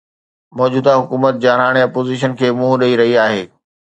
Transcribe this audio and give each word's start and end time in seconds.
موجوده 0.57 0.91
حڪومت 1.01 1.33
جارحاڻي 1.43 1.81
اپوزيشن 1.87 2.31
کي 2.39 2.47
منهن 2.61 2.75
ڏئي 2.85 2.95
رهي 3.03 3.15
آهي. 3.27 3.43